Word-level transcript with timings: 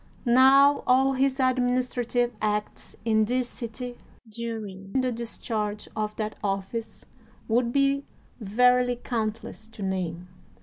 Now 0.25 0.81
all 0.87 1.13
his 1.13 1.39
administrative 1.39 2.33
acts 2.41 2.95
in 3.05 3.25
this 3.25 3.47
city 3.47 3.99
during 4.27 4.93
the 4.93 5.11
discharge 5.11 5.87
of 5.95 6.15
that 6.15 6.33
office 6.43 7.05
would 7.47 7.71
be 7.71 8.03
verily 8.39 8.95
countless 8.95 9.67
to 9.67 9.83
name. 9.83 10.27